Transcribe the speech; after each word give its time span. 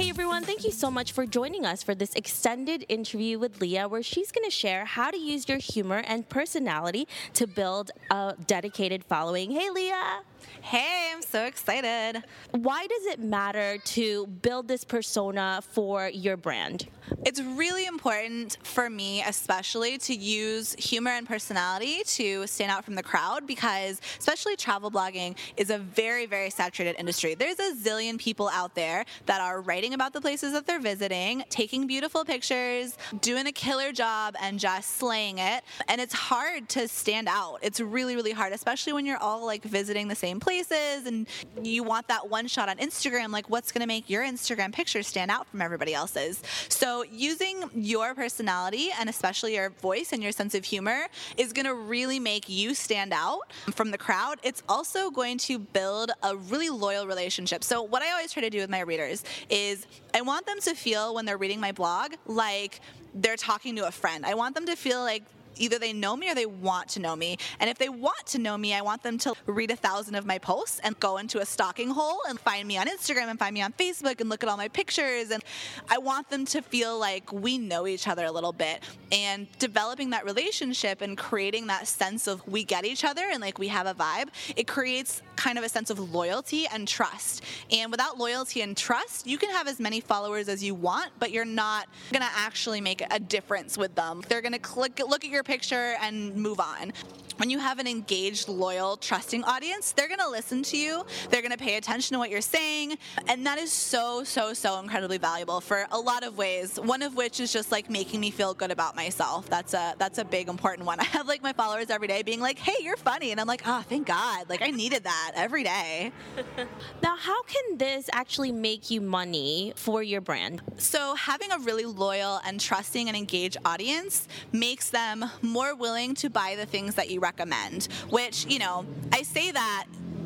Hey 0.00 0.08
everyone, 0.08 0.44
thank 0.44 0.64
you 0.64 0.70
so 0.70 0.90
much 0.90 1.12
for 1.12 1.26
joining 1.26 1.66
us 1.66 1.82
for 1.82 1.94
this 1.94 2.14
extended 2.14 2.86
interview 2.88 3.38
with 3.38 3.60
Lia, 3.60 3.86
where 3.86 4.02
she's 4.02 4.32
going 4.32 4.46
to 4.46 4.50
share 4.50 4.86
how 4.86 5.10
to 5.10 5.18
use 5.18 5.46
your 5.46 5.58
humor 5.58 6.02
and 6.06 6.26
personality 6.26 7.06
to 7.34 7.46
build 7.46 7.90
a 8.10 8.34
dedicated 8.46 9.04
following. 9.04 9.50
Hey 9.50 9.68
Lia! 9.68 10.22
Hey, 10.62 11.10
I'm 11.12 11.22
so 11.22 11.44
excited. 11.44 12.22
Why 12.52 12.86
does 12.86 13.06
it 13.06 13.20
matter 13.20 13.78
to 13.78 14.26
build 14.26 14.68
this 14.68 14.84
persona 14.84 15.62
for 15.72 16.08
your 16.08 16.36
brand? 16.36 16.86
It's 17.24 17.40
really 17.40 17.86
important 17.86 18.58
for 18.62 18.88
me, 18.88 19.22
especially, 19.26 19.98
to 19.98 20.14
use 20.14 20.74
humor 20.74 21.10
and 21.10 21.26
personality 21.26 22.02
to 22.04 22.46
stand 22.46 22.70
out 22.70 22.84
from 22.84 22.94
the 22.94 23.02
crowd 23.02 23.46
because, 23.46 24.00
especially, 24.18 24.54
travel 24.54 24.90
blogging 24.90 25.36
is 25.56 25.70
a 25.70 25.78
very, 25.78 26.26
very 26.26 26.50
saturated 26.50 26.96
industry. 27.00 27.34
There's 27.34 27.58
a 27.58 27.74
zillion 27.74 28.18
people 28.18 28.48
out 28.48 28.74
there 28.74 29.04
that 29.26 29.40
are 29.40 29.60
writing 29.60 29.94
about 29.94 30.12
the 30.12 30.20
places 30.20 30.52
that 30.52 30.66
they're 30.66 30.80
visiting, 30.80 31.42
taking 31.48 31.86
beautiful 31.86 32.24
pictures, 32.24 32.96
doing 33.20 33.46
a 33.46 33.52
killer 33.52 33.90
job, 33.92 34.36
and 34.40 34.60
just 34.60 34.98
slaying 34.98 35.38
it. 35.38 35.64
And 35.88 36.00
it's 36.00 36.14
hard 36.14 36.68
to 36.70 36.86
stand 36.86 37.28
out. 37.28 37.58
It's 37.62 37.80
really, 37.80 38.14
really 38.14 38.32
hard, 38.32 38.52
especially 38.52 38.92
when 38.92 39.04
you're 39.04 39.18
all 39.18 39.44
like 39.44 39.64
visiting 39.64 40.06
the 40.06 40.14
same 40.14 40.29
places 40.38 41.06
and 41.06 41.26
you 41.62 41.82
want 41.82 42.06
that 42.08 42.28
one 42.28 42.46
shot 42.46 42.68
on 42.68 42.76
Instagram. 42.76 43.30
Like, 43.32 43.50
what's 43.50 43.72
going 43.72 43.80
to 43.80 43.86
make 43.86 44.08
your 44.08 44.22
Instagram 44.22 44.72
picture 44.72 45.02
stand 45.02 45.30
out 45.30 45.46
from 45.48 45.62
everybody 45.62 45.94
else's? 45.94 46.42
So, 46.68 47.04
using 47.10 47.70
your 47.74 48.14
personality 48.14 48.90
and 48.98 49.08
especially 49.08 49.54
your 49.54 49.70
voice 49.70 50.12
and 50.12 50.22
your 50.22 50.32
sense 50.32 50.54
of 50.54 50.64
humor 50.64 51.06
is 51.36 51.52
going 51.52 51.66
to 51.66 51.74
really 51.74 52.20
make 52.20 52.48
you 52.48 52.74
stand 52.74 53.12
out 53.12 53.52
from 53.72 53.90
the 53.90 53.98
crowd. 53.98 54.38
It's 54.42 54.62
also 54.68 55.10
going 55.10 55.38
to 55.38 55.58
build 55.58 56.12
a 56.22 56.36
really 56.36 56.70
loyal 56.70 57.06
relationship. 57.06 57.64
So, 57.64 57.82
what 57.82 58.02
I 58.02 58.12
always 58.12 58.32
try 58.32 58.42
to 58.42 58.50
do 58.50 58.58
with 58.58 58.70
my 58.70 58.80
readers 58.80 59.24
is 59.48 59.86
I 60.14 60.20
want 60.20 60.46
them 60.46 60.60
to 60.60 60.74
feel 60.74 61.14
when 61.14 61.24
they're 61.24 61.38
reading 61.38 61.60
my 61.60 61.72
blog 61.72 62.12
like 62.26 62.80
they're 63.14 63.36
talking 63.36 63.76
to 63.76 63.86
a 63.86 63.90
friend. 63.90 64.24
I 64.24 64.34
want 64.34 64.54
them 64.54 64.66
to 64.66 64.76
feel 64.76 65.00
like 65.00 65.24
either 65.56 65.78
they 65.78 65.92
know 65.92 66.16
me 66.16 66.30
or 66.30 66.34
they 66.34 66.46
want 66.46 66.88
to 66.90 67.00
know 67.00 67.16
me. 67.16 67.36
And 67.58 67.68
if 67.70 67.78
they 67.78 67.88
want 67.88 68.26
to 68.26 68.38
know 68.38 68.56
me, 68.56 68.74
I 68.74 68.80
want 68.80 69.02
them 69.02 69.18
to 69.18 69.34
read 69.46 69.70
a 69.70 69.76
thousand 69.76 70.14
of 70.14 70.26
my 70.26 70.38
posts 70.38 70.80
and 70.82 70.98
go 71.00 71.18
into 71.18 71.40
a 71.40 71.46
stalking 71.46 71.90
hole 71.90 72.20
and 72.28 72.38
find 72.38 72.66
me 72.66 72.78
on 72.78 72.86
Instagram 72.86 73.28
and 73.28 73.38
find 73.38 73.54
me 73.54 73.62
on 73.62 73.72
Facebook 73.72 74.20
and 74.20 74.28
look 74.28 74.42
at 74.42 74.48
all 74.48 74.56
my 74.56 74.68
pictures. 74.68 75.30
And 75.30 75.42
I 75.88 75.98
want 75.98 76.30
them 76.30 76.44
to 76.46 76.62
feel 76.62 76.98
like 76.98 77.32
we 77.32 77.58
know 77.58 77.86
each 77.86 78.08
other 78.08 78.24
a 78.24 78.32
little 78.32 78.52
bit 78.52 78.82
and 79.12 79.46
developing 79.58 80.10
that 80.10 80.24
relationship 80.24 81.00
and 81.00 81.16
creating 81.16 81.66
that 81.68 81.86
sense 81.86 82.26
of 82.26 82.46
we 82.46 82.64
get 82.64 82.84
each 82.84 83.04
other 83.04 83.22
and 83.30 83.40
like 83.40 83.58
we 83.58 83.68
have 83.68 83.86
a 83.86 83.94
vibe. 83.94 84.28
It 84.56 84.66
creates 84.66 85.22
kind 85.40 85.56
of 85.56 85.64
a 85.64 85.68
sense 85.68 85.88
of 85.88 85.98
loyalty 86.12 86.66
and 86.66 86.86
trust. 86.86 87.42
And 87.70 87.90
without 87.90 88.18
loyalty 88.18 88.60
and 88.60 88.76
trust, 88.76 89.26
you 89.26 89.38
can 89.38 89.50
have 89.50 89.66
as 89.66 89.80
many 89.80 90.00
followers 90.00 90.50
as 90.50 90.62
you 90.62 90.74
want, 90.74 91.12
but 91.18 91.30
you're 91.30 91.46
not 91.46 91.88
going 92.12 92.22
to 92.22 92.32
actually 92.36 92.82
make 92.82 93.02
a 93.10 93.18
difference 93.18 93.78
with 93.78 93.94
them. 93.94 94.22
They're 94.28 94.42
going 94.42 94.52
to 94.52 94.58
click 94.58 95.00
look 95.00 95.24
at 95.24 95.30
your 95.30 95.42
picture 95.42 95.96
and 96.02 96.36
move 96.36 96.60
on 96.60 96.92
when 97.40 97.48
you 97.48 97.58
have 97.58 97.78
an 97.78 97.86
engaged, 97.86 98.50
loyal, 98.50 98.98
trusting 98.98 99.42
audience, 99.44 99.92
they're 99.92 100.08
going 100.08 100.20
to 100.20 100.28
listen 100.28 100.62
to 100.62 100.76
you. 100.76 101.06
They're 101.30 101.40
going 101.40 101.52
to 101.52 101.56
pay 101.56 101.78
attention 101.78 102.12
to 102.12 102.18
what 102.18 102.28
you're 102.28 102.42
saying. 102.42 102.98
And 103.28 103.46
that 103.46 103.56
is 103.56 103.72
so, 103.72 104.24
so, 104.24 104.52
so 104.52 104.78
incredibly 104.78 105.16
valuable 105.16 105.62
for 105.62 105.86
a 105.90 105.98
lot 105.98 106.22
of 106.22 106.36
ways. 106.36 106.78
One 106.78 107.00
of 107.00 107.16
which 107.16 107.40
is 107.40 107.50
just 107.50 107.72
like 107.72 107.88
making 107.88 108.20
me 108.20 108.30
feel 108.30 108.52
good 108.52 108.70
about 108.70 108.94
myself. 108.94 109.48
That's 109.48 109.72
a 109.72 109.94
that's 109.96 110.18
a 110.18 110.24
big 110.24 110.50
important 110.50 110.86
one. 110.86 111.00
I 111.00 111.04
have 111.04 111.26
like 111.26 111.42
my 111.42 111.54
followers 111.54 111.88
every 111.88 112.08
day 112.08 112.22
being 112.22 112.40
like, 112.40 112.58
"Hey, 112.58 112.84
you're 112.84 112.98
funny." 112.98 113.30
And 113.30 113.40
I'm 113.40 113.46
like, 113.46 113.62
"Oh, 113.64 113.82
thank 113.88 114.06
God." 114.06 114.50
Like 114.50 114.60
I 114.60 114.70
needed 114.70 115.04
that 115.04 115.32
every 115.34 115.62
day. 115.62 116.12
now, 117.02 117.16
how 117.16 117.42
can 117.44 117.78
this 117.78 118.10
actually 118.12 118.52
make 118.52 118.90
you 118.90 119.00
money 119.00 119.72
for 119.76 120.02
your 120.02 120.20
brand? 120.20 120.60
So, 120.76 121.14
having 121.14 121.52
a 121.52 121.58
really 121.58 121.86
loyal 121.86 122.38
and 122.44 122.60
trusting 122.60 123.08
and 123.08 123.16
engaged 123.16 123.56
audience 123.64 124.28
makes 124.52 124.90
them 124.90 125.24
more 125.40 125.74
willing 125.74 126.14
to 126.16 126.28
buy 126.28 126.54
the 126.54 126.66
things 126.66 126.96
that 126.96 127.08
you 127.08 127.18
recommend 127.20 127.29
recommend, 127.30 127.84
which, 128.10 128.44
you 128.46 128.58
know, 128.58 128.84
I 129.12 129.22
say 129.22 129.52
that 129.52 129.84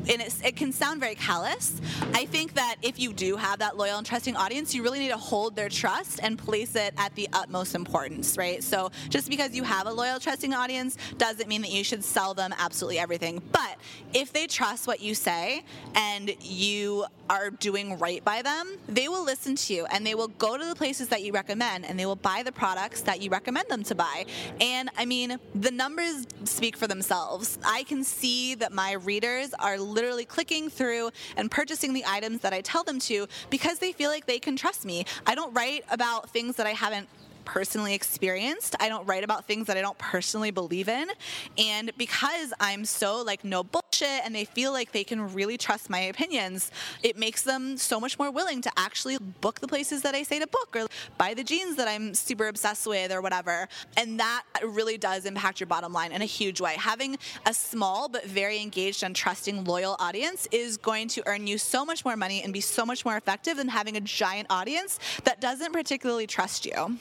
and 0.09 0.21
it 0.21 0.55
can 0.55 0.71
sound 0.71 0.99
very 0.99 1.15
callous. 1.15 1.81
I 2.13 2.25
think 2.25 2.53
that 2.53 2.75
if 2.81 2.99
you 2.99 3.13
do 3.13 3.35
have 3.35 3.59
that 3.59 3.77
loyal 3.77 3.97
and 3.97 4.05
trusting 4.05 4.35
audience, 4.35 4.73
you 4.73 4.83
really 4.83 4.99
need 4.99 5.09
to 5.09 5.17
hold 5.17 5.55
their 5.55 5.69
trust 5.69 6.19
and 6.21 6.37
place 6.37 6.75
it 6.75 6.93
at 6.97 7.13
the 7.15 7.27
utmost 7.33 7.75
importance, 7.75 8.37
right? 8.37 8.63
So 8.63 8.91
just 9.09 9.29
because 9.29 9.55
you 9.55 9.63
have 9.63 9.87
a 9.87 9.91
loyal, 9.91 10.19
trusting 10.19 10.53
audience 10.53 10.97
doesn't 11.17 11.47
mean 11.47 11.61
that 11.61 11.71
you 11.71 11.83
should 11.83 12.03
sell 12.03 12.33
them 12.33 12.53
absolutely 12.57 12.99
everything. 12.99 13.41
But 13.51 13.77
if 14.13 14.31
they 14.31 14.47
trust 14.47 14.87
what 14.87 15.01
you 15.01 15.15
say 15.15 15.63
and 15.95 16.31
you 16.41 17.05
are 17.29 17.49
doing 17.49 17.97
right 17.97 18.23
by 18.23 18.41
them, 18.41 18.77
they 18.87 19.07
will 19.07 19.23
listen 19.23 19.55
to 19.55 19.73
you 19.73 19.85
and 19.87 20.05
they 20.05 20.13
will 20.13 20.27
go 20.27 20.57
to 20.57 20.65
the 20.65 20.75
places 20.75 21.07
that 21.07 21.23
you 21.23 21.31
recommend 21.31 21.85
and 21.85 21.99
they 21.99 22.05
will 22.05 22.15
buy 22.15 22.43
the 22.43 22.51
products 22.51 23.01
that 23.01 23.21
you 23.21 23.29
recommend 23.29 23.67
them 23.67 23.83
to 23.83 23.95
buy. 23.95 24.25
And 24.61 24.89
I 24.97 25.05
mean, 25.05 25.39
the 25.55 25.71
numbers 25.71 26.27
speak 26.43 26.77
for 26.77 26.87
themselves. 26.87 27.57
I 27.65 27.83
can 27.83 28.03
see 28.03 28.55
that 28.55 28.71
my 28.71 28.93
readers 28.93 29.53
are 29.59 29.79
literally 29.95 30.25
clicking 30.25 30.69
through 30.69 31.09
and 31.35 31.49
purchasing 31.49 31.93
the 31.93 32.03
items 32.05 32.41
that 32.41 32.53
I 32.53 32.61
tell 32.61 32.83
them 32.83 32.99
to 32.99 33.27
because 33.49 33.79
they 33.79 33.91
feel 33.91 34.11
like 34.11 34.27
they 34.27 34.39
can 34.39 34.55
trust 34.55 34.85
me. 34.85 35.05
I 35.25 35.33
don't 35.33 35.53
write 35.53 35.85
about 35.89 36.29
things 36.29 36.57
that 36.57 36.67
I 36.67 36.71
haven't 36.71 37.07
personally 37.45 37.93
experienced. 37.93 38.75
I 38.79 38.89
don't 38.89 39.05
write 39.05 39.23
about 39.23 39.45
things 39.45 39.67
that 39.67 39.77
I 39.77 39.81
don't 39.81 39.97
personally 39.97 40.51
believe 40.51 40.89
in. 40.89 41.09
And 41.57 41.91
because 41.97 42.53
I'm 42.59 42.85
so 42.85 43.21
like 43.21 43.43
no 43.43 43.63
bullshit 43.63 44.25
and 44.25 44.35
they 44.35 44.45
feel 44.45 44.71
like 44.71 44.91
they 44.91 45.03
can 45.03 45.33
really 45.33 45.57
trust 45.57 45.89
my 45.89 45.99
opinions, 45.99 46.71
it 47.03 47.17
makes 47.17 47.43
them 47.43 47.77
so 47.77 47.99
much 47.99 48.19
more 48.19 48.31
willing 48.31 48.61
to 48.61 48.71
actually 48.77 49.17
book 49.17 49.59
the 49.59 49.67
places 49.67 50.01
that 50.01 50.15
I 50.15 50.23
say 50.23 50.39
to 50.39 50.47
book 50.47 50.75
or 50.75 50.87
buy 51.17 51.33
the 51.33 51.43
jeans 51.43 51.75
that 51.77 51.87
I'm 51.87 52.13
super 52.13 52.47
obsessed 52.47 52.87
with 52.87 53.11
or 53.11 53.21
whatever. 53.21 53.67
And 53.95 54.19
that 54.19 54.43
really 54.63 54.97
does 54.97 55.25
impact 55.25 55.59
your 55.59 55.67
bottom 55.67 55.93
line 55.93 56.11
in 56.11 56.21
a 56.21 56.25
huge 56.25 56.59
way. 56.59 56.75
Having 56.77 57.17
a 57.45 57.53
small 57.53 58.09
but 58.09 58.25
very 58.25 58.61
engaged 58.61 59.03
and 59.03 59.15
trusting 59.15 59.63
loyal 59.63 59.95
audience 59.99 60.47
is 60.51 60.77
going 60.77 61.07
to 61.09 61.23
earn 61.27 61.47
you 61.47 61.57
so 61.57 61.85
much 61.85 62.03
more 62.03 62.17
money 62.17 62.41
and 62.43 62.51
be 62.51 62.61
so 62.61 62.85
much 62.85 63.05
more 63.05 63.17
effective 63.17 63.57
than 63.57 63.67
having 63.67 63.97
a 63.97 64.01
giant 64.01 64.47
audience 64.49 64.99
that 65.23 65.39
doesn't 65.41 65.73
particularly 65.73 66.27
trust 66.27 66.65
you. 66.65 66.97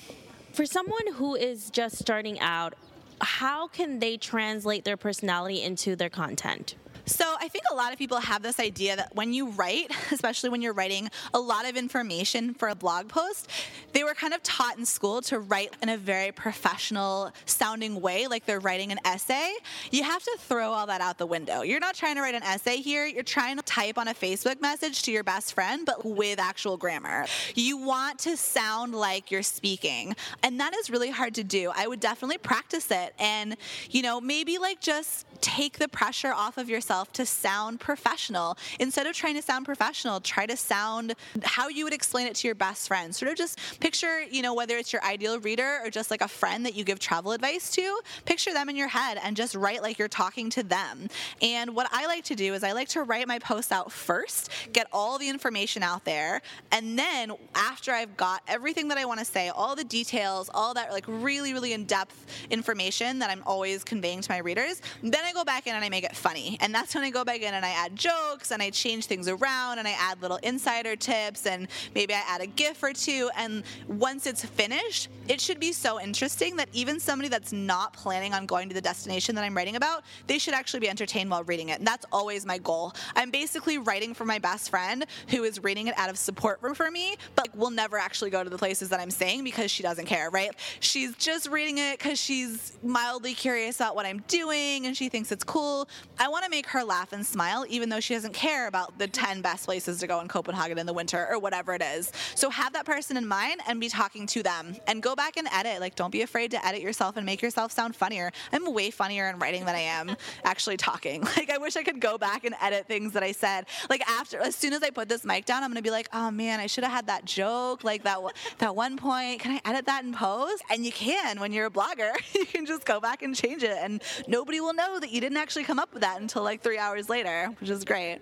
For 0.55 0.67
someone 0.67 1.15
who 1.15 1.35
is 1.35 1.69
just 1.69 1.99
starting 1.99 2.39
out, 2.39 2.75
how 3.21 3.67
can 3.67 3.99
they 3.99 4.17
translate 4.17 4.85
their 4.85 4.97
personality 4.97 5.61
into 5.61 5.97
their 5.97 6.09
content? 6.09 6.77
So 7.07 7.25
I 7.39 7.49
think 7.49 7.65
a 7.71 7.75
lot 7.75 7.93
of 7.93 7.99
people 7.99 8.19
have 8.19 8.43
this 8.43 8.59
idea 8.59 8.97
that 8.97 9.15
when 9.15 9.35
you 9.35 9.51
write, 9.51 9.91
especially 10.11 10.49
when 10.51 10.63
you're 10.63 10.73
writing 10.73 11.11
a 11.35 11.39
lot 11.39 11.69
of 11.69 11.77
information 11.77 12.55
for 12.55 12.69
a 12.69 12.75
blog 12.75 13.09
post, 13.09 13.51
they 13.93 14.05
were 14.05 14.15
kind 14.15 14.33
of 14.33 14.43
taught 14.43 14.79
in 14.79 14.87
school 14.87 15.21
to 15.23 15.39
write 15.39 15.75
in 15.83 15.91
a 15.91 15.99
very 15.99 16.33
professional 16.33 17.33
sounding 17.45 18.01
way, 18.01 18.27
like 18.27 18.47
they're 18.47 18.61
writing 18.61 18.91
an 18.91 18.99
essay. 19.05 19.53
You 19.91 20.03
have 20.05 20.23
to 20.23 20.37
throw 20.41 20.71
all 20.71 20.87
that 20.87 21.01
out 21.01 21.19
the 21.19 21.27
window. 21.27 21.61
You're 21.63 21.81
not 21.81 21.95
trying 21.95 22.17
to 22.17 22.23
write 22.23 22.35
an 22.35 22.43
essay 22.43 22.79
here. 22.79 23.05
You're 23.05 23.23
trying 23.23 23.57
to 23.57 23.63
type 23.63 23.99
on 23.99 24.09
a 24.09 24.15
Facebook 24.15 24.61
message 24.63 25.03
to 25.03 25.13
your 25.13 25.25
best 25.25 25.53
friend, 25.53 25.85
but 25.85 26.05
with 26.05 26.39
actual 26.39 26.77
grammar. 26.77 27.27
You 27.55 27.77
want 27.77 28.19
to 28.21 28.37
sound 28.37 28.95
like 28.95 29.31
you're 29.31 29.43
speaking. 29.43 30.17
And 30.43 30.59
that 30.61 30.75
is 30.75 30.89
really 30.89 31.11
hard 31.11 31.35
to 31.35 31.45
do. 31.45 31.71
I 31.75 31.87
would 31.87 32.01
definitely 32.01 32.39
practice 32.39 32.91
it 32.91 33.15
and, 33.19 33.57
you 33.91 34.01
know, 34.01 34.21
maybe 34.21 34.59
like 34.59 34.81
just 34.81 35.27
take 35.41 35.79
the 35.79 35.89
pressure 35.89 36.33
off 36.33 36.57
of 36.57 36.71
yourself 36.71 36.94
yourself 36.95 37.13
to 37.13 37.27
sound 37.27 37.81
professional. 37.81 38.57
Instead 38.79 39.07
of 39.07 39.15
trying 39.15 39.35
to 39.35 39.43
sound 39.43 39.65
professional, 39.65 40.21
try 40.21 40.47
to 40.47 40.57
sound 40.57 41.15
how 41.43 41.69
you 41.69 41.83
would 41.83 41.93
explain 41.93 42.27
it 42.29 42.37
to 42.37 42.47
your 42.47 42.55
best 42.55 42.87
friend. 42.87 43.15
Sort 43.15 43.33
of 43.33 43.37
just 43.37 43.59
picture, 43.81 44.23
you 44.23 44.43
know, 44.43 44.55
whether 44.55 44.77
it's 44.77 44.93
your 44.93 45.03
ideal 45.05 45.41
reader 45.41 45.81
or 45.83 45.91
just 45.91 46.09
like 46.11 46.21
a 46.21 46.29
friend 46.29 46.65
that 46.65 46.75
you 46.75 46.85
give 46.85 47.01
travel 47.01 47.33
advice 47.33 47.71
to, 47.73 48.01
picture 48.27 48.53
them 48.53 48.69
in 48.69 48.77
your 48.77 48.87
head 48.87 49.19
and 49.25 49.37
just 49.37 49.57
write 49.57 49.83
like 49.83 49.99
you're 49.99 50.07
talking 50.07 50.51
to 50.51 50.63
them. 50.63 51.09
And 51.43 51.75
what 51.75 51.89
I 51.91 52.07
like 52.07 52.25
to 52.25 52.37
do 52.37 52.55
is 52.55 52.63
I 52.63 52.73
like 52.73 52.89
to 52.91 53.03
write 53.03 53.27
my 53.27 53.41
posts 53.41 53.73
out 53.73 53.91
first, 53.91 54.51
get 54.73 54.87
all 54.93 55.19
the 55.19 55.29
information 55.29 55.83
out 55.83 56.05
there, 56.05 56.43
and 56.71 56.97
then 56.97 57.33
after 57.57 57.91
I've 57.91 58.17
got 58.17 58.43
everything 58.47 58.89
that 58.89 58.99
I 58.99 59.05
want 59.05 59.19
to 59.19 59.25
say, 59.25 59.49
all 59.49 59.75
the 59.75 59.85
details, 59.85 60.49
all 60.55 60.75
that 60.75 60.93
like 60.93 61.05
really, 61.09 61.53
really 61.53 61.73
in 61.73 61.87
depth 61.87 62.47
information 62.51 63.19
that 63.19 63.31
I'm 63.31 63.43
always 63.47 63.83
conveying 63.83 64.21
to 64.21 64.31
my 64.31 64.39
readers, 64.39 64.81
then 65.03 65.25
I 65.25 65.33
go 65.33 65.45
back 65.45 65.67
in 65.67 65.75
and 65.75 65.85
I 65.85 65.89
make 65.89 66.05
it 66.05 66.15
funny. 66.15 66.57
And 66.61 66.75
that's 66.75 66.84
that's 66.85 66.95
when 66.95 67.03
I 67.03 67.09
go 67.09 67.25
back 67.25 67.41
in 67.41 67.55
and 67.55 67.65
I 67.65 67.71
add 67.71 67.97
jokes 67.97 68.51
and 68.51 68.63
I 68.63 68.69
change 68.69 69.07
things 69.07 69.27
around 69.27 69.79
and 69.79 69.89
I 69.89 69.93
add 69.93 70.21
little 70.21 70.37
insider 70.43 70.97
tips 70.97 71.47
and 71.47 71.67
maybe 71.95 72.13
I 72.13 72.21
add 72.29 72.43
a 72.43 72.47
GIF 72.47 72.83
or 72.83 72.93
two. 72.93 73.31
And 73.39 73.63
once 73.89 74.27
it's 74.27 74.45
finished, 74.45 75.09
it 75.27 75.41
should 75.41 75.59
be 75.59 75.73
so 75.73 75.99
interesting 75.99 76.57
that 76.57 76.69
even 76.75 77.01
somebody 77.01 77.31
that's 77.31 77.55
not 77.55 77.95
planning 77.95 78.35
on 78.35 78.45
going 78.45 78.69
to 78.69 78.75
the 78.75 78.83
destination 78.83 79.35
that 79.37 79.45
I'm 79.45 79.57
writing 79.57 79.77
about, 79.77 80.05
they 80.27 80.39
should 80.39 80.53
actually 80.53 80.81
be 80.81 80.91
entertained 80.91 81.31
while 81.31 81.43
reading 81.45 81.71
it. 81.71 81.79
And 81.79 81.87
that's 81.87 82.05
always 82.13 82.45
my 82.45 82.59
goal. 82.59 82.93
I'm 83.17 83.31
basically 83.31 83.79
writing 83.79 84.13
for 84.13 84.27
my 84.27 84.39
best 84.39 84.69
friend 84.69 85.07
who 85.31 85.45
is 85.45 85.65
reading 85.65 85.87
it 85.87 85.95
out 85.97 86.11
of 86.11 86.19
support 86.19 86.61
for 86.77 86.91
me, 86.91 87.17
but 87.35 87.57
will 87.57 87.71
never 87.71 87.97
actually 87.97 88.29
go 88.29 88.45
to 88.45 88.51
the 88.51 88.59
places 88.59 88.91
that 88.91 89.01
I'm 89.01 89.11
saying 89.11 89.43
because 89.43 89.71
she 89.71 89.83
doesn't 89.83 90.05
care, 90.05 90.29
right? 90.29 90.51
She's 90.81 91.17
just 91.17 91.49
reading 91.49 91.79
it 91.79 91.99
because 91.99 92.21
she's 92.21 92.77
mildly 92.83 93.33
curious 93.33 93.77
about 93.77 93.97
what 93.97 94.05
I'm 94.05 94.23
doing 94.29 94.85
and 94.85 94.95
she 94.95 95.09
thinks 95.09 95.33
it's 95.33 95.45
cool. 95.45 95.89
I 96.19 96.29
want 96.29 96.45
to 96.45 96.51
make 96.51 96.67
her 96.75 96.85
laugh 96.85 97.13
and 97.13 97.25
smile, 97.25 97.65
even 97.69 97.89
though 97.89 98.01
she 98.01 98.15
doesn't 98.15 98.35
care 98.35 98.67
about 98.67 98.99
the 98.99 99.07
mm-hmm. 99.07 99.25
10 99.25 99.43
best 99.43 99.65
places 99.65 100.01
to 100.01 100.07
go 100.07 100.21
in 100.21 100.29
Copenhagen 100.29 100.77
in 100.77 100.87
the 100.87 100.93
winter 100.93 101.27
or 101.31 101.39
whatever 101.39 101.73
it 101.73 101.83
is. 101.83 102.13
So 102.35 102.51
have 102.51 102.73
that 102.75 102.85
person 102.85 103.17
in 103.17 103.27
mind 103.27 103.61
and 103.67 103.81
be 103.81 103.89
talking 103.89 104.27
to 104.29 104.43
them 104.43 104.77
and 104.87 105.03
go 105.03 105.15
back 105.15 105.37
and 105.37 105.49
edit. 105.53 105.81
Like, 105.81 105.95
don't 105.95 106.11
be 106.11 106.23
afraid 106.23 106.51
to 106.51 106.67
edit 106.67 106.83
yourself 106.83 107.17
and 107.17 107.25
make 107.25 107.41
yourself 107.43 107.73
sound 107.73 107.97
funnier. 107.97 108.33
I'm 108.53 108.73
way 108.73 108.91
funnier 108.91 109.29
in 109.29 109.39
writing 109.39 109.65
than 109.65 109.75
I 109.75 109.81
am 109.81 110.17
actually 110.45 110.77
talking. 110.77 111.25
Like, 111.37 111.51
I 111.51 111.59
wish 111.59 111.77
I 111.77 111.83
could 111.83 112.01
go 112.01 112.17
back 112.17 112.45
and 112.45 112.55
edit 112.63 112.87
things 112.87 113.13
that 113.15 113.25
I 113.25 113.33
said. 113.33 113.67
Like, 113.91 114.09
after, 114.09 114.39
as 114.39 114.55
soon 114.55 114.73
as 114.73 114.83
I 114.85 114.91
put 114.91 115.09
this 115.09 115.25
mic 115.25 115.45
down, 115.47 115.65
I'm 115.65 115.75
to 115.75 115.83
be 115.83 115.91
like, 115.91 116.09
oh 116.13 116.31
man, 116.31 116.61
I 116.61 116.67
should 116.67 116.85
have 116.85 116.93
had 116.93 117.09
that 117.09 117.25
joke. 117.25 117.83
Like, 117.83 118.05
that, 118.05 118.19
that 118.59 118.77
one 118.77 118.97
point. 118.97 119.41
Can 119.41 119.53
I 119.53 119.69
edit 119.69 119.87
that 119.87 120.05
in 120.05 120.13
post? 120.13 120.63
And 120.71 120.87
you 120.87 120.93
can 120.93 121.41
when 121.41 121.53
you're 121.53 121.67
a 121.67 121.71
blogger. 121.71 122.13
you 122.35 122.47
can 122.47 122.67
just 122.67 122.85
go 122.85 123.01
back 123.01 123.23
and 123.23 123.35
change 123.35 123.63
it. 123.63 123.77
And 123.81 124.03
nobody 124.29 124.61
will 124.61 124.75
know 124.75 125.01
that 125.01 125.11
you 125.11 125.21
didn't 125.21 125.39
actually 125.39 125.65
come 125.65 125.79
up 125.79 125.93
with 125.93 126.03
that 126.03 126.21
until 126.21 126.43
like 126.43 126.63
three 126.65 126.79
hours 126.79 127.09
later, 127.09 127.51
which 127.61 127.71
is 127.71 127.85
great. 127.85 128.19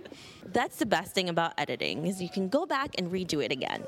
That's 0.52 0.76
the 0.76 0.84
best 0.84 1.14
thing 1.14 1.28
about 1.30 1.54
editing 1.56 2.06
is 2.06 2.20
you 2.20 2.28
can 2.28 2.48
go 2.48 2.66
back 2.66 2.90
and 2.98 3.10
redo 3.10 3.42
it 3.42 3.52
again. 3.52 3.84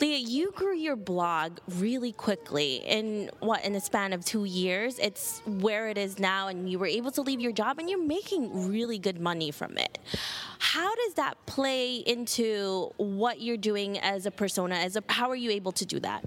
Lia, 0.00 0.16
you 0.16 0.52
grew 0.52 0.74
your 0.74 0.96
blog 0.96 1.58
really 1.68 2.12
quickly 2.12 2.76
in 2.76 3.30
what 3.40 3.64
in 3.64 3.74
the 3.74 3.80
span 3.80 4.12
of 4.12 4.24
2 4.24 4.44
years. 4.44 4.98
It's 4.98 5.42
where 5.44 5.88
it 5.88 5.98
is 5.98 6.18
now 6.18 6.48
and 6.48 6.70
you 6.70 6.78
were 6.78 6.86
able 6.86 7.10
to 7.10 7.22
leave 7.22 7.40
your 7.40 7.52
job 7.52 7.78
and 7.78 7.90
you're 7.90 8.02
making 8.02 8.68
really 8.68 8.98
good 8.98 9.20
money 9.20 9.50
from 9.50 9.76
it. 9.76 9.98
How 10.60 10.94
does 10.94 11.14
that 11.14 11.34
play 11.46 11.96
into 11.96 12.92
what 12.96 13.40
you're 13.40 13.56
doing 13.56 13.98
as 13.98 14.24
a 14.24 14.30
persona 14.30 14.76
as 14.76 14.96
a 14.96 15.02
how 15.08 15.28
are 15.28 15.36
you 15.36 15.50
able 15.50 15.72
to 15.72 15.84
do 15.84 15.98
that? 16.00 16.24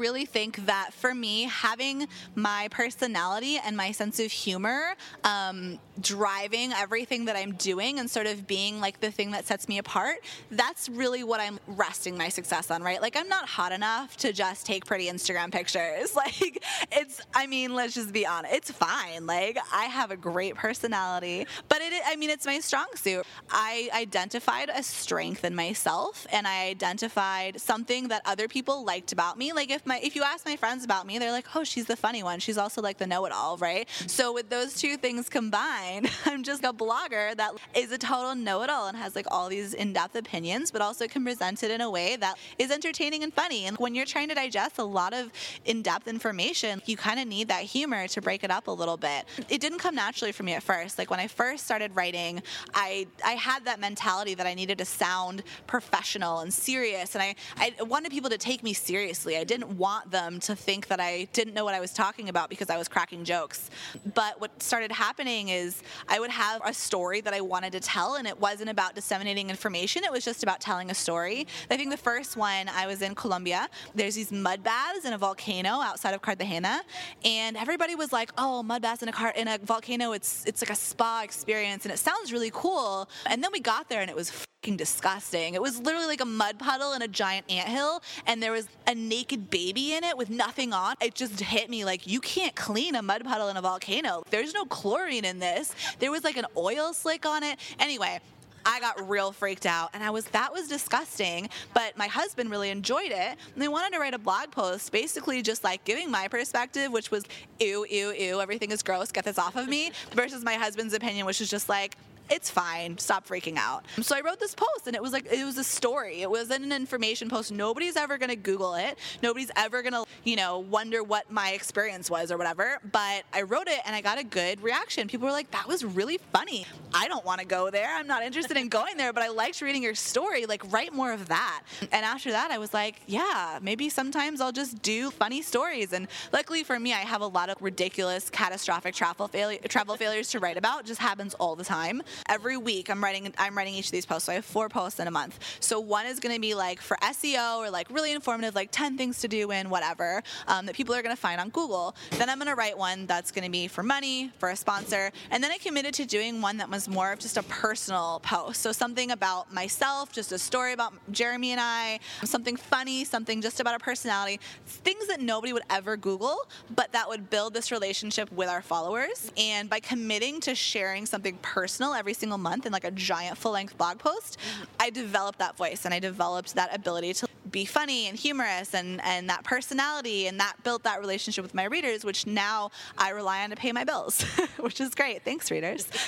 Really 0.00 0.24
think 0.24 0.64
that 0.64 0.94
for 0.94 1.14
me, 1.14 1.42
having 1.42 2.08
my 2.34 2.68
personality 2.70 3.60
and 3.62 3.76
my 3.76 3.92
sense 3.92 4.18
of 4.18 4.32
humor 4.32 4.94
um, 5.24 5.78
driving 6.00 6.72
everything 6.72 7.26
that 7.26 7.36
I'm 7.36 7.52
doing 7.52 7.98
and 7.98 8.10
sort 8.10 8.26
of 8.26 8.46
being 8.46 8.80
like 8.80 9.00
the 9.00 9.10
thing 9.10 9.32
that 9.32 9.46
sets 9.46 9.68
me 9.68 9.76
apart, 9.76 10.16
that's 10.50 10.88
really 10.88 11.22
what 11.22 11.38
I'm 11.38 11.58
resting 11.66 12.16
my 12.16 12.30
success 12.30 12.70
on, 12.70 12.82
right? 12.82 13.02
Like, 13.02 13.14
I'm 13.14 13.28
not 13.28 13.46
hot 13.46 13.72
enough 13.72 14.16
to 14.18 14.32
just 14.32 14.64
take 14.64 14.86
pretty 14.86 15.06
Instagram 15.06 15.52
pictures. 15.52 16.16
Like, 16.20 16.62
it's, 16.92 17.20
I 17.34 17.46
mean, 17.46 17.74
let's 17.74 17.94
just 17.94 18.12
be 18.12 18.26
honest, 18.26 18.52
it's 18.54 18.70
fine. 18.70 19.26
Like, 19.26 19.58
I 19.72 19.84
have 19.84 20.10
a 20.10 20.16
great 20.16 20.54
personality, 20.54 21.46
but 21.68 21.80
it, 21.80 22.02
I 22.06 22.16
mean, 22.16 22.28
it's 22.28 22.44
my 22.44 22.60
strong 22.60 22.88
suit. 22.94 23.24
I 23.50 23.88
identified 23.94 24.70
a 24.74 24.82
strength 24.82 25.44
in 25.44 25.54
myself 25.54 26.26
and 26.30 26.46
I 26.46 26.68
identified 26.68 27.58
something 27.58 28.08
that 28.08 28.20
other 28.26 28.48
people 28.48 28.84
liked 28.84 29.12
about 29.12 29.38
me. 29.38 29.54
Like, 29.54 29.70
if 29.70 29.86
my, 29.90 30.00
if 30.02 30.14
you 30.14 30.22
ask 30.22 30.46
my 30.46 30.56
friends 30.56 30.84
about 30.84 31.06
me, 31.06 31.18
they're 31.18 31.32
like, 31.32 31.54
oh, 31.56 31.64
she's 31.64 31.86
the 31.86 31.96
funny 31.96 32.22
one. 32.22 32.38
She's 32.38 32.56
also 32.56 32.80
like 32.80 32.96
the 32.98 33.06
know 33.06 33.24
it 33.26 33.32
all, 33.32 33.56
right? 33.56 33.88
So, 34.06 34.32
with 34.32 34.48
those 34.48 34.74
two 34.74 34.96
things 34.96 35.28
combined. 35.28 36.08
I'm 36.26 36.44
just 36.44 36.64
a 36.64 36.72
blogger 36.72 37.36
that 37.36 37.52
is 37.74 37.90
a 37.90 37.98
total 37.98 38.34
know 38.34 38.62
it 38.62 38.70
all 38.70 38.86
and 38.86 38.96
has 38.96 39.16
like 39.16 39.26
all 39.30 39.48
these 39.48 39.74
in 39.74 39.92
depth 39.92 40.14
opinions, 40.14 40.70
but 40.70 40.80
also 40.80 41.08
can 41.08 41.24
present 41.24 41.62
it 41.64 41.72
in 41.72 41.80
a 41.80 41.90
way 41.90 42.16
that 42.16 42.38
is 42.58 42.70
entertaining 42.70 43.24
and 43.24 43.34
funny. 43.34 43.66
And 43.66 43.76
when 43.78 43.94
you're 43.94 44.06
trying 44.06 44.28
to 44.28 44.34
digest 44.34 44.78
a 44.78 44.84
lot 44.84 45.12
of 45.12 45.32
in 45.64 45.82
depth 45.82 46.06
information, 46.06 46.80
you 46.86 46.96
kind 46.96 47.18
of 47.18 47.26
need 47.26 47.48
that 47.48 47.64
humor 47.64 48.06
to 48.08 48.20
break 48.20 48.44
it 48.44 48.50
up 48.50 48.68
a 48.68 48.70
little 48.70 48.96
bit. 48.96 49.24
It 49.48 49.60
didn't 49.60 49.78
come 49.78 49.96
naturally 49.96 50.32
for 50.32 50.44
me 50.44 50.52
at 50.52 50.62
first. 50.62 50.98
Like 50.98 51.10
when 51.10 51.20
I 51.20 51.26
first 51.26 51.64
started 51.64 51.96
writing, 51.96 52.42
I, 52.74 53.08
I 53.24 53.32
had 53.32 53.64
that 53.64 53.80
mentality 53.80 54.34
that 54.34 54.46
I 54.46 54.54
needed 54.54 54.78
to 54.78 54.84
sound 54.84 55.42
professional 55.66 56.40
and 56.40 56.54
serious. 56.54 57.16
And 57.16 57.22
I, 57.22 57.34
I 57.56 57.82
wanted 57.82 58.12
people 58.12 58.30
to 58.30 58.38
take 58.38 58.62
me 58.62 58.72
seriously. 58.72 59.36
I 59.36 59.44
didn't 59.44 59.76
want 59.80 60.10
them 60.10 60.38
to 60.40 60.54
think 60.54 60.88
that 60.88 61.00
I 61.00 61.26
didn't 61.32 61.54
know 61.54 61.64
what 61.64 61.74
I 61.74 61.80
was 61.80 61.92
talking 61.94 62.28
about 62.28 62.50
because 62.50 62.68
I 62.68 62.76
was 62.76 62.86
cracking 62.86 63.24
jokes. 63.24 63.70
But 64.14 64.38
what 64.38 64.62
started 64.62 64.92
happening 64.92 65.48
is 65.48 65.82
I 66.06 66.20
would 66.20 66.30
have 66.30 66.60
a 66.64 66.74
story 66.74 67.22
that 67.22 67.32
I 67.32 67.40
wanted 67.40 67.72
to 67.72 67.80
tell, 67.80 68.16
and 68.16 68.28
it 68.28 68.38
wasn't 68.38 68.68
about 68.68 68.94
disseminating 68.94 69.48
information, 69.48 70.04
it 70.04 70.12
was 70.12 70.24
just 70.24 70.42
about 70.42 70.60
telling 70.60 70.90
a 70.90 70.94
story. 70.94 71.46
I 71.70 71.76
think 71.78 71.90
the 71.90 71.96
first 71.96 72.36
one, 72.36 72.68
I 72.68 72.86
was 72.86 73.00
in 73.00 73.14
Colombia. 73.14 73.68
There's 73.94 74.14
these 74.14 74.30
mud 74.30 74.62
baths 74.62 75.06
in 75.06 75.14
a 75.14 75.18
volcano 75.18 75.80
outside 75.80 76.12
of 76.12 76.20
Cartagena, 76.20 76.82
and 77.24 77.56
everybody 77.56 77.94
was 77.94 78.12
like, 78.12 78.30
oh, 78.36 78.62
mud 78.62 78.82
baths 78.82 79.02
in 79.02 79.08
a, 79.08 79.12
car- 79.12 79.34
in 79.34 79.48
a 79.48 79.58
volcano, 79.58 80.12
it's, 80.12 80.44
it's 80.44 80.60
like 80.60 80.70
a 80.70 80.76
spa 80.76 81.22
experience, 81.24 81.86
and 81.86 81.92
it 81.92 81.98
sounds 81.98 82.32
really 82.34 82.50
cool. 82.52 83.08
And 83.26 83.42
then 83.42 83.50
we 83.50 83.60
got 83.60 83.88
there, 83.88 84.02
and 84.02 84.10
it 84.10 84.16
was 84.16 84.30
disgusting. 84.62 85.54
It 85.54 85.62
was 85.62 85.78
literally 85.78 86.06
like 86.06 86.20
a 86.20 86.26
mud 86.26 86.58
puddle 86.58 86.92
in 86.92 87.02
a 87.02 87.08
giant 87.08 87.50
ant 87.50 87.68
hill, 87.68 88.02
and 88.26 88.42
there 88.42 88.52
was 88.52 88.68
a 88.86 88.94
naked 88.94 89.50
baby 89.50 89.94
in 89.94 90.04
it 90.04 90.16
with 90.16 90.28
nothing 90.28 90.72
on. 90.72 90.96
It 91.00 91.14
just 91.14 91.40
hit 91.40 91.70
me 91.70 91.84
like, 91.84 92.06
you 92.06 92.20
can't 92.20 92.54
clean 92.54 92.94
a 92.94 93.02
mud 93.02 93.24
puddle 93.24 93.48
in 93.48 93.56
a 93.56 93.62
volcano. 93.62 94.22
There's 94.30 94.52
no 94.52 94.64
chlorine 94.66 95.24
in 95.24 95.38
this. 95.38 95.74
There 95.98 96.10
was 96.10 96.24
like 96.24 96.36
an 96.36 96.46
oil 96.56 96.92
slick 96.92 97.24
on 97.24 97.42
it. 97.42 97.58
Anyway, 97.78 98.20
I 98.66 98.80
got 98.80 99.08
real 99.08 99.32
freaked 99.32 99.64
out 99.64 99.88
and 99.94 100.04
I 100.04 100.10
was 100.10 100.26
that 100.26 100.52
was 100.52 100.68
disgusting 100.68 101.48
but 101.72 101.96
my 101.96 102.08
husband 102.08 102.50
really 102.50 102.68
enjoyed 102.68 103.10
it 103.10 103.36
and 103.54 103.56
they 103.56 103.68
wanted 103.68 103.94
to 103.94 103.98
write 103.98 104.12
a 104.12 104.18
blog 104.18 104.50
post 104.50 104.92
basically 104.92 105.40
just 105.40 105.64
like 105.64 105.82
giving 105.84 106.10
my 106.10 106.28
perspective 106.28 106.92
which 106.92 107.10
was 107.10 107.24
ew 107.58 107.86
ew 107.88 108.12
ew 108.12 108.38
everything 108.38 108.70
is 108.70 108.82
gross 108.82 109.10
get 109.10 109.24
this 109.24 109.38
off 109.38 109.56
of 109.56 109.66
me 109.66 109.92
versus 110.14 110.44
my 110.44 110.54
husband's 110.54 110.92
opinion 110.92 111.24
which 111.24 111.40
is 111.40 111.48
just 111.48 111.70
like 111.70 111.96
it's 112.30 112.48
fine. 112.48 112.96
Stop 112.98 113.26
freaking 113.26 113.56
out. 113.56 113.84
So 114.00 114.16
I 114.16 114.20
wrote 114.20 114.38
this 114.38 114.54
post 114.54 114.86
and 114.86 114.94
it 114.94 115.02
was 115.02 115.12
like, 115.12 115.26
it 115.30 115.44
was 115.44 115.58
a 115.58 115.64
story. 115.64 116.22
It 116.22 116.30
wasn't 116.30 116.64
an 116.64 116.72
information 116.72 117.28
post. 117.28 117.50
Nobody's 117.50 117.96
ever 117.96 118.18
going 118.18 118.30
to 118.30 118.36
Google 118.36 118.74
it. 118.74 118.98
Nobody's 119.22 119.50
ever 119.56 119.82
going 119.82 119.92
to, 119.92 120.04
you 120.24 120.36
know, 120.36 120.60
wonder 120.60 121.02
what 121.02 121.30
my 121.30 121.50
experience 121.50 122.08
was 122.08 122.30
or 122.30 122.38
whatever. 122.38 122.78
But 122.92 123.24
I 123.32 123.42
wrote 123.42 123.66
it 123.66 123.80
and 123.84 123.96
I 123.96 124.00
got 124.00 124.18
a 124.18 124.24
good 124.24 124.62
reaction. 124.62 125.08
People 125.08 125.26
were 125.26 125.32
like, 125.32 125.50
that 125.50 125.66
was 125.66 125.84
really 125.84 126.18
funny. 126.32 126.66
I 126.94 127.08
don't 127.08 127.24
want 127.24 127.40
to 127.40 127.46
go 127.46 127.70
there. 127.70 127.94
I'm 127.96 128.06
not 128.06 128.22
interested 128.22 128.56
in 128.56 128.68
going 128.68 128.96
there, 128.96 129.12
but 129.12 129.22
I 129.22 129.28
liked 129.28 129.60
reading 129.60 129.82
your 129.82 129.94
story. 129.96 130.46
Like, 130.46 130.72
write 130.72 130.94
more 130.94 131.12
of 131.12 131.28
that. 131.28 131.62
And 131.92 132.04
after 132.04 132.30
that, 132.30 132.50
I 132.52 132.58
was 132.58 132.72
like, 132.72 133.00
yeah, 133.06 133.58
maybe 133.60 133.88
sometimes 133.88 134.40
I'll 134.40 134.52
just 134.52 134.80
do 134.82 135.10
funny 135.10 135.42
stories. 135.42 135.92
And 135.92 136.06
luckily 136.32 136.62
for 136.62 136.78
me, 136.78 136.92
I 136.92 136.98
have 136.98 137.22
a 137.22 137.26
lot 137.26 137.50
of 137.50 137.60
ridiculous, 137.60 138.30
catastrophic 138.30 138.94
travel, 138.94 139.26
failure, 139.26 139.58
travel 139.68 139.96
failures 139.96 140.30
to 140.30 140.38
write 140.38 140.56
about. 140.56 140.80
It 140.80 140.86
just 140.86 141.00
happens 141.00 141.34
all 141.34 141.56
the 141.56 141.64
time 141.64 142.02
every 142.28 142.56
week 142.56 142.90
I'm 142.90 143.02
writing 143.02 143.32
I'm 143.38 143.56
writing 143.56 143.74
each 143.74 143.86
of 143.86 143.92
these 143.92 144.06
posts. 144.06 144.26
So 144.26 144.32
I 144.32 144.34
have 144.36 144.44
four 144.44 144.68
posts 144.68 145.00
in 145.00 145.06
a 145.06 145.10
month. 145.10 145.38
So 145.60 145.80
one 145.80 146.06
is 146.06 146.20
going 146.20 146.34
to 146.34 146.40
be 146.40 146.54
like 146.54 146.80
for 146.80 146.96
SEO 146.98 147.58
or 147.58 147.70
like 147.70 147.90
really 147.90 148.12
informative, 148.12 148.54
like 148.54 148.70
10 148.72 148.96
things 148.96 149.20
to 149.20 149.28
do 149.28 149.50
in 149.50 149.70
whatever 149.70 150.22
um, 150.46 150.66
that 150.66 150.74
people 150.74 150.94
are 150.94 151.02
going 151.02 151.14
to 151.14 151.20
find 151.20 151.40
on 151.40 151.50
Google. 151.50 151.94
Then 152.12 152.28
I'm 152.28 152.38
going 152.38 152.48
to 152.48 152.54
write 152.54 152.76
one 152.76 153.06
that's 153.06 153.30
going 153.30 153.44
to 153.44 153.50
be 153.50 153.68
for 153.68 153.82
money, 153.82 154.30
for 154.38 154.50
a 154.50 154.56
sponsor. 154.56 155.10
And 155.30 155.42
then 155.42 155.50
I 155.50 155.58
committed 155.58 155.94
to 155.94 156.06
doing 156.06 156.40
one 156.40 156.56
that 156.58 156.70
was 156.70 156.88
more 156.88 157.12
of 157.12 157.18
just 157.18 157.36
a 157.36 157.42
personal 157.44 158.20
post. 158.22 158.60
So 158.60 158.72
something 158.72 159.10
about 159.10 159.52
myself, 159.52 160.12
just 160.12 160.32
a 160.32 160.38
story 160.38 160.72
about 160.72 160.92
Jeremy 161.10 161.52
and 161.52 161.60
I, 161.60 162.00
something 162.24 162.56
funny, 162.56 163.04
something 163.04 163.40
just 163.40 163.60
about 163.60 163.72
our 163.72 163.78
personality, 163.78 164.40
things 164.66 165.06
that 165.06 165.20
nobody 165.20 165.52
would 165.52 165.62
ever 165.70 165.96
Google, 165.96 166.48
but 166.74 166.92
that 166.92 167.08
would 167.08 167.30
build 167.30 167.54
this 167.54 167.70
relationship 167.70 168.30
with 168.32 168.48
our 168.48 168.62
followers. 168.62 169.30
And 169.36 169.68
by 169.68 169.80
committing 169.80 170.40
to 170.42 170.54
sharing 170.54 171.06
something 171.06 171.38
personal 171.42 171.94
every 171.94 172.09
single 172.14 172.38
month 172.38 172.66
in 172.66 172.72
like 172.72 172.84
a 172.84 172.90
giant 172.90 173.38
full 173.38 173.52
length 173.52 173.76
blog 173.76 173.98
post, 173.98 174.38
I 174.78 174.90
developed 174.90 175.38
that 175.38 175.56
voice 175.56 175.84
and 175.84 175.94
I 175.94 175.98
developed 175.98 176.54
that 176.54 176.74
ability 176.74 177.14
to 177.14 177.28
be 177.50 177.64
funny 177.64 178.06
and 178.06 178.16
humorous 178.18 178.74
and, 178.74 179.00
and 179.04 179.28
that 179.28 179.44
personality 179.44 180.26
and 180.26 180.38
that 180.40 180.54
built 180.62 180.84
that 180.84 181.00
relationship 181.00 181.42
with 181.42 181.54
my 181.54 181.64
readers, 181.64 182.04
which 182.04 182.26
now 182.26 182.70
I 182.96 183.10
rely 183.10 183.42
on 183.42 183.50
to 183.50 183.56
pay 183.56 183.72
my 183.72 183.84
bills, 183.84 184.22
which 184.58 184.80
is 184.80 184.94
great. 184.94 185.24
Thanks, 185.24 185.50
readers. 185.50 185.88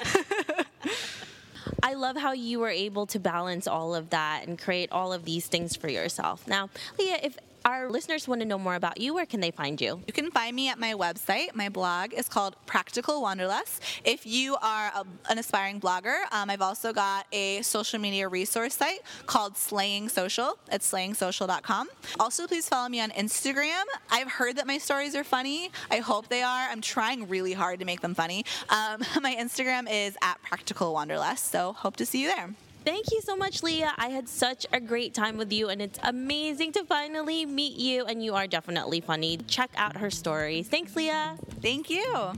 I 1.82 1.94
love 1.94 2.16
how 2.16 2.32
you 2.32 2.60
were 2.60 2.70
able 2.70 3.06
to 3.06 3.18
balance 3.18 3.66
all 3.66 3.94
of 3.94 4.10
that 4.10 4.46
and 4.46 4.58
create 4.58 4.92
all 4.92 5.12
of 5.12 5.24
these 5.24 5.46
things 5.46 5.76
for 5.76 5.88
yourself. 5.88 6.46
Now, 6.46 6.70
Lia, 6.98 7.18
if 7.22 7.36
our 7.64 7.88
listeners 7.88 8.26
want 8.26 8.40
to 8.40 8.46
know 8.46 8.58
more 8.58 8.74
about 8.74 9.00
you, 9.00 9.14
where 9.14 9.26
can 9.26 9.40
they 9.40 9.50
find 9.50 9.80
you? 9.80 10.02
You 10.06 10.12
can 10.12 10.30
find 10.30 10.54
me 10.54 10.68
at 10.68 10.78
my 10.78 10.94
website. 10.94 11.54
My 11.54 11.68
blog 11.68 12.12
is 12.12 12.28
called 12.28 12.56
Practical 12.66 13.22
Wanderlust. 13.22 13.82
If 14.04 14.26
you 14.26 14.56
are 14.56 14.92
a, 14.94 15.04
an 15.30 15.38
aspiring 15.38 15.80
blogger, 15.80 16.16
um, 16.32 16.50
I've 16.50 16.62
also 16.62 16.92
got 16.92 17.26
a 17.32 17.62
social 17.62 17.98
media 17.98 18.28
resource 18.28 18.74
site 18.74 19.00
called 19.26 19.56
Slaying 19.56 20.08
Social. 20.08 20.58
It's 20.70 20.90
slayingsocial.com. 20.90 21.88
Also, 22.18 22.46
please 22.46 22.68
follow 22.68 22.88
me 22.88 23.00
on 23.00 23.10
Instagram. 23.10 23.84
I've 24.10 24.30
heard 24.30 24.56
that 24.56 24.66
my 24.66 24.78
stories 24.78 25.14
are 25.14 25.24
funny. 25.24 25.70
I 25.90 25.98
hope 25.98 26.28
they 26.28 26.42
are. 26.42 26.68
I'm 26.70 26.80
trying 26.80 27.28
really 27.28 27.52
hard 27.52 27.78
to 27.80 27.84
make 27.84 28.00
them 28.00 28.14
funny. 28.14 28.44
Um, 28.68 29.02
my 29.22 29.34
Instagram 29.36 29.90
is 29.90 30.16
at 30.22 30.40
Practical 30.42 30.92
Wanderlust. 30.92 31.50
So 31.50 31.72
hope 31.72 31.96
to 31.96 32.06
see 32.06 32.22
you 32.22 32.28
there. 32.28 32.54
Thank 32.84 33.12
you 33.12 33.20
so 33.20 33.36
much, 33.36 33.62
Lia. 33.62 33.92
I 33.96 34.08
had 34.08 34.28
such 34.28 34.66
a 34.72 34.80
great 34.80 35.14
time 35.14 35.36
with 35.36 35.52
you, 35.52 35.68
and 35.68 35.80
it's 35.80 35.98
amazing 36.02 36.72
to 36.72 36.84
finally 36.84 37.46
meet 37.46 37.76
you. 37.76 38.04
And 38.04 38.24
you 38.24 38.34
are 38.34 38.46
definitely 38.46 39.00
funny. 39.00 39.38
Check 39.46 39.70
out 39.76 39.96
her 39.96 40.10
stories. 40.10 40.68
Thanks, 40.68 40.94
Lia. 40.96 41.36
Thank 41.60 41.88
you. 41.88 42.32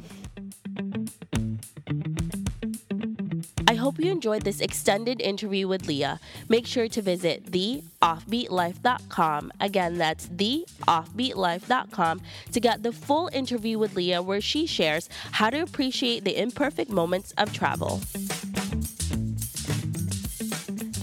I 3.66 3.76
hope 3.76 3.98
you 3.98 4.12
enjoyed 4.12 4.42
this 4.42 4.60
extended 4.60 5.20
interview 5.20 5.66
with 5.66 5.88
Lia. 5.88 6.20
Make 6.48 6.66
sure 6.66 6.88
to 6.88 7.02
visit 7.02 7.50
theoffbeatlife.com. 7.50 9.52
Again, 9.60 9.98
that's 9.98 10.28
theoffbeatlife.com 10.28 12.20
to 12.52 12.60
get 12.60 12.82
the 12.82 12.92
full 12.92 13.30
interview 13.32 13.78
with 13.78 13.96
Lia, 13.96 14.22
where 14.22 14.40
she 14.40 14.66
shares 14.66 15.08
how 15.32 15.50
to 15.50 15.60
appreciate 15.60 16.24
the 16.24 16.40
imperfect 16.40 16.90
moments 16.90 17.32
of 17.38 17.52
travel. 17.52 18.00